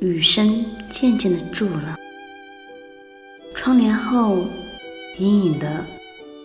[0.00, 1.96] 雨声渐渐的住了，
[3.54, 4.44] 窗帘后
[5.18, 5.86] 隐隐的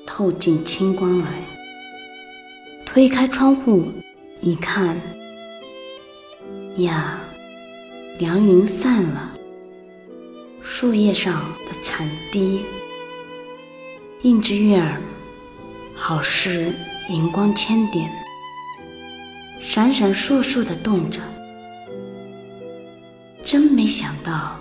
[0.06, 1.28] 透进清光来。
[2.86, 3.92] 推开窗户
[4.40, 5.00] 一看，
[6.78, 7.20] 呀，
[8.20, 9.34] 凉云散了，
[10.62, 11.34] 树叶上
[11.68, 12.62] 的残滴
[14.22, 15.02] 映着月儿，
[15.96, 16.72] 好似
[17.10, 18.10] 银光千点，
[19.62, 21.20] 闪闪烁烁的动着。
[23.52, 24.60] 真没想到，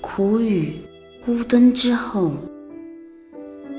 [0.00, 0.74] 苦雨
[1.24, 2.32] 孤灯之后，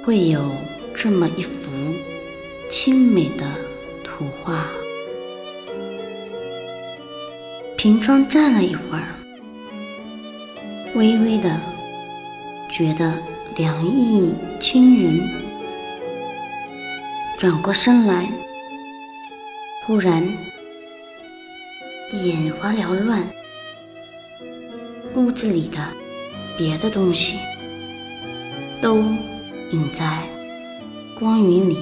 [0.06, 0.50] 会有
[0.96, 1.70] 这么一幅
[2.70, 3.46] 清美的
[4.02, 4.66] 图画。
[7.76, 9.10] 凭窗站了一会儿，
[10.96, 11.60] 微微的
[12.72, 13.14] 觉得
[13.58, 15.20] 凉意侵人，
[17.38, 18.32] 转过身来，
[19.86, 20.26] 忽然
[22.14, 23.22] 眼花缭乱。
[25.16, 25.78] 屋子里的
[26.58, 27.38] 别的东西
[28.82, 28.98] 都
[29.72, 30.24] 隐在
[31.20, 31.78] 光云里，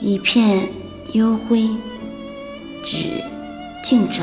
[0.00, 0.68] 一片
[1.12, 1.66] 幽灰，
[2.84, 3.22] 只
[3.90, 4.20] 映着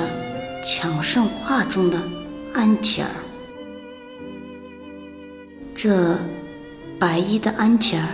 [0.63, 1.99] 墙上画中的
[2.53, 3.09] 安琪儿。
[5.73, 6.15] 这
[6.99, 8.05] 白衣的安琪儿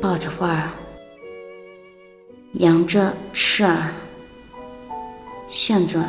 [0.00, 0.70] 抱着画儿，
[2.54, 3.92] 扬着翅儿，
[5.48, 6.04] 向着。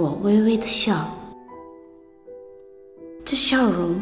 [0.00, 1.14] 我微微的笑，
[3.22, 4.00] 这笑容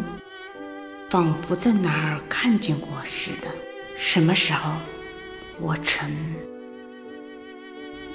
[1.10, 3.48] 仿佛在哪儿看见过似的。
[3.96, 4.70] 什么时候，
[5.60, 6.08] 我曾……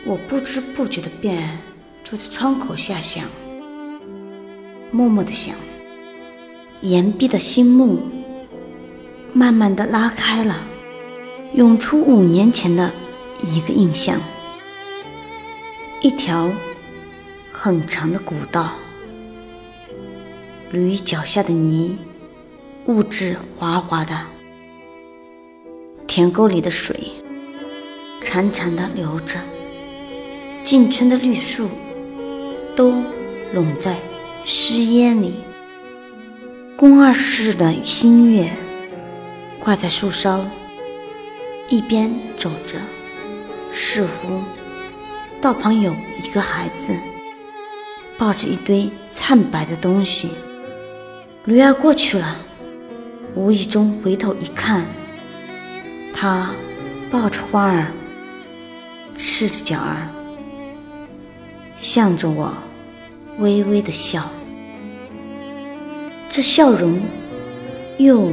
[0.06, 1.60] 我不知不觉的便
[2.06, 3.26] 坐在窗口下想，
[4.90, 5.54] 默默的想，
[6.80, 8.00] 岩壁的心幕
[9.34, 10.56] 慢慢的拉开了，
[11.54, 12.90] 涌出五年前的
[13.44, 14.18] 一个印象，
[16.00, 16.50] 一条。
[17.66, 18.72] 很长的古道，
[20.70, 21.98] 驴脚下的泥，
[22.88, 24.20] 物质滑滑的。
[26.06, 26.94] 田沟里的水，
[28.22, 29.40] 潺潺的流着。
[30.62, 31.70] 进村的绿树，
[32.76, 33.02] 都
[33.54, 33.96] 拢在
[34.44, 35.36] 湿烟里。
[36.76, 38.52] 宫二世的新月，
[39.62, 40.46] 挂在树梢，
[41.70, 42.78] 一边走着，
[43.72, 44.42] 似乎
[45.40, 46.94] 道旁有一个孩子。
[48.18, 50.30] 抱着一堆惨白的东西，
[51.46, 52.38] 驴儿过去了，
[53.36, 54.86] 无意中回头一看，
[56.14, 56.52] 他
[57.12, 57.92] 抱着花儿，
[59.16, 60.08] 赤着脚儿，
[61.76, 62.54] 向着我
[63.40, 64.30] 微微的笑，
[66.30, 67.02] 这笑容
[67.98, 68.32] 又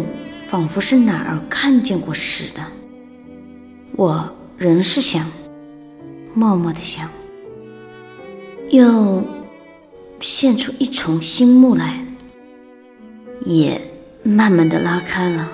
[0.48, 2.60] 仿佛是哪儿看见过似的。
[3.96, 5.26] 我仍是想，
[6.32, 7.08] 默默的想，
[8.68, 9.39] 又。
[10.20, 12.04] 现出一重新幕来，
[13.46, 13.80] 也
[14.22, 15.50] 慢慢的拉开了，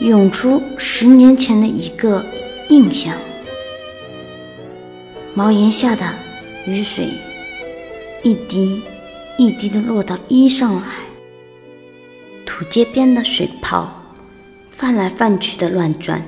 [0.00, 2.24] 涌出十年前的一个
[2.68, 3.12] 印象。
[5.34, 6.04] 茅檐下的
[6.66, 7.08] 雨水，
[8.22, 8.82] 一滴
[9.36, 10.82] 一滴的落到衣上来，
[12.46, 13.92] 土街边的水泡，
[14.70, 16.22] 泛来泛去的乱转，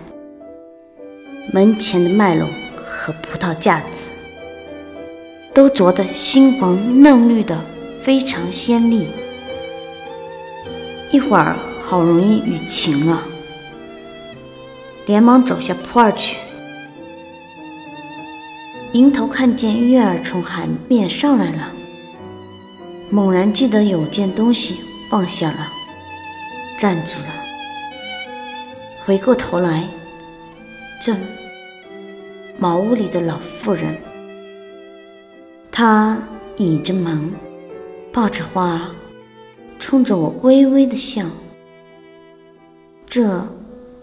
[1.52, 3.99] 门前的麦垄和葡萄架子。
[5.60, 7.62] 都着得猩黄嫩绿的，
[8.02, 9.08] 非常鲜丽。
[11.12, 11.54] 一会儿
[11.84, 13.22] 好容易雨晴了，
[15.04, 16.38] 连忙走下坡去，
[18.92, 21.70] 迎头看见月儿从海面上来了，
[23.10, 24.76] 猛然记得有件东西
[25.10, 25.68] 放下了，
[26.78, 27.34] 站住了，
[29.04, 29.84] 回过头来，
[31.02, 31.14] 正
[32.58, 33.94] 茅屋里的老妇人。
[35.82, 36.18] 他
[36.58, 37.32] 倚着门，
[38.12, 38.90] 抱着花，
[39.78, 41.24] 冲着我微微的笑。
[43.06, 43.42] 这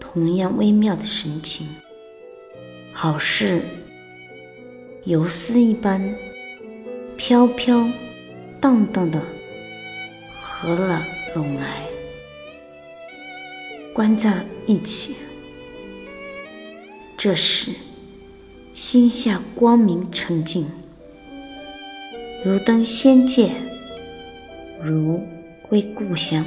[0.00, 1.68] 同样微妙的神情，
[2.92, 3.60] 好似
[5.04, 6.16] 游丝一般，
[7.16, 7.88] 飘飘
[8.60, 9.22] 荡荡的
[10.42, 11.00] 合了
[11.36, 11.86] 拢来，
[13.92, 15.14] 关在一起。
[17.16, 17.70] 这时，
[18.74, 20.68] 心下光明澄净。
[22.48, 23.50] 如登仙界，
[24.82, 25.22] 如
[25.60, 26.42] 归故乡。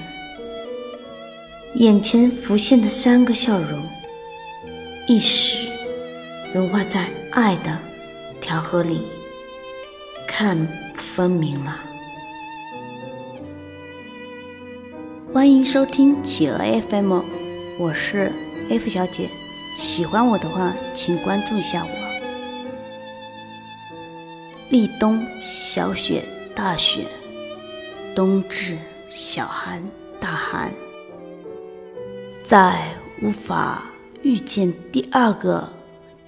[1.76, 3.80] 眼前浮现的三个笑容，
[5.08, 5.68] 一时
[6.56, 7.78] 融化在爱的
[8.40, 9.02] 调和里，
[10.28, 10.58] 看
[10.96, 11.80] 不分明了。
[15.32, 16.58] 欢迎收听企鹅
[16.90, 17.22] FM，
[17.78, 18.32] 我是
[18.72, 19.30] F 小姐。
[19.78, 22.11] 喜欢我的话，请关注一下我。
[24.72, 26.24] 立冬小雪
[26.56, 27.04] 大雪，
[28.16, 28.78] 冬至
[29.10, 29.84] 小寒
[30.18, 30.72] 大寒，
[32.46, 33.84] 在无法
[34.22, 35.68] 遇见第二个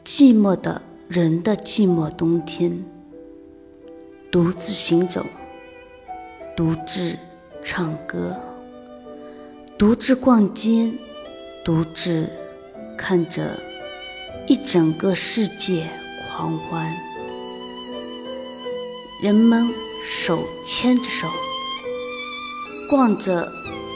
[0.04, 2.84] 寂寞的人的寂寞冬天。
[4.30, 5.26] 独自行走，
[6.54, 7.16] 独自
[7.64, 8.36] 唱歌，
[9.78, 10.92] 独自逛街，
[11.64, 12.28] 独自
[12.98, 13.58] 看着
[14.48, 15.88] 一整个世界
[16.28, 16.94] 狂欢。
[19.24, 19.74] 人们
[20.04, 21.30] 手牵着手，
[22.90, 23.48] 逛着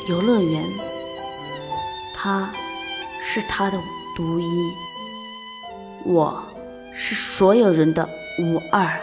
[0.07, 0.63] 游乐园。
[2.15, 2.49] 他
[3.21, 3.77] 是他的
[4.15, 4.71] 独一，
[6.05, 6.41] 我
[6.93, 8.07] 是所有人的
[8.39, 9.01] 无二。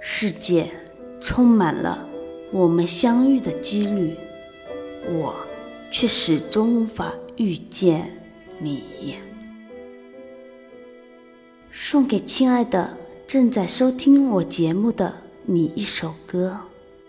[0.00, 0.68] 世界
[1.20, 2.08] 充满了
[2.50, 4.16] 我们相遇的几率，
[5.12, 5.36] 我
[5.92, 8.18] 却始终无法遇见
[8.58, 9.14] 你。
[11.70, 12.98] 送给亲爱的。
[13.26, 15.12] 正在收听我节目的
[15.44, 16.56] 你一首歌，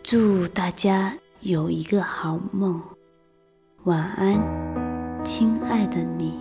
[0.01, 2.81] 祝大家有一个好梦，
[3.83, 4.41] 晚安，
[5.23, 6.39] 亲爱的你。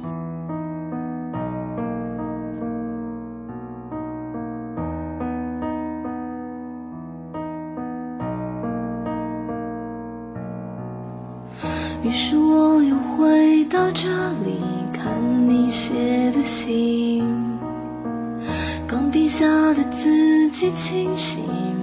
[12.03, 14.09] 于是我又回到这
[14.45, 14.63] 里，
[14.93, 17.54] 看你写的信。
[19.15, 21.39] 笔下的字迹清晰，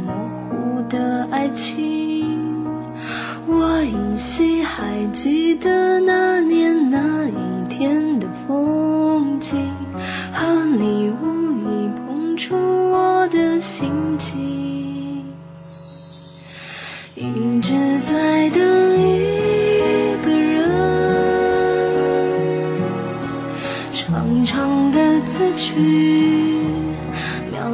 [0.05, 0.13] 模
[0.49, 2.67] 糊的爱情，
[3.47, 9.65] 我依稀还记得那年那一天的风景，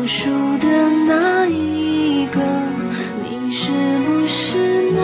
[0.07, 2.39] 数的那一个，
[3.21, 3.73] 你是
[4.05, 5.01] 不是那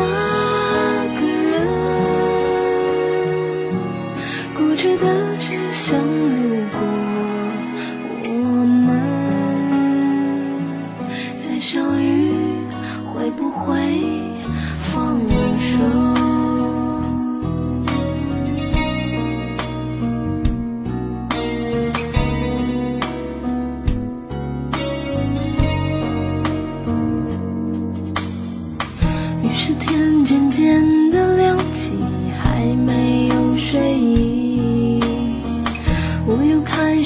[1.19, 1.67] 个人？
[4.55, 5.05] 固执的
[5.37, 6.79] 只想，如果
[8.29, 8.31] 我
[8.65, 8.87] 们
[11.45, 12.31] 再相遇，
[13.05, 13.75] 会不会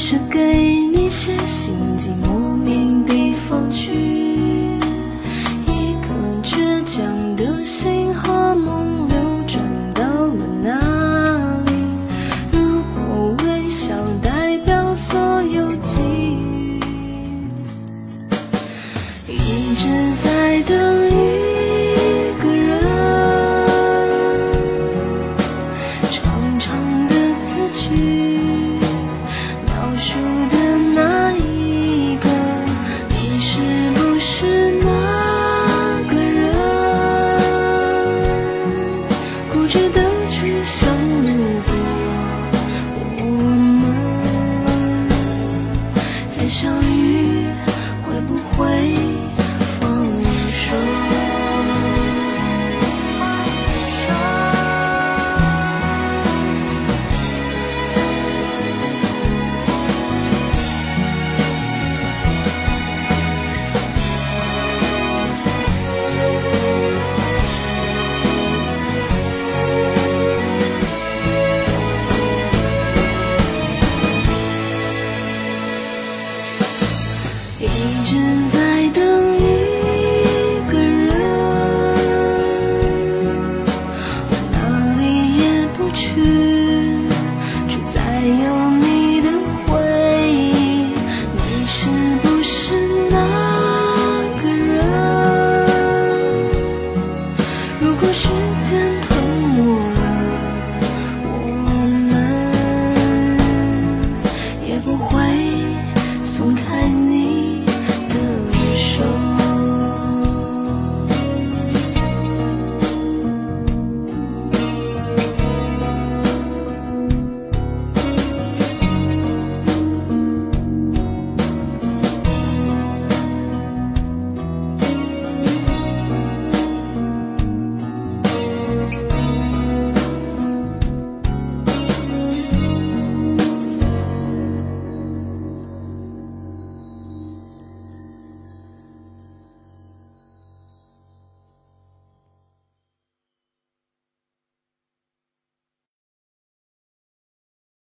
[0.09, 0.39] 是给
[0.93, 4.06] 你写信，寄莫名地方去。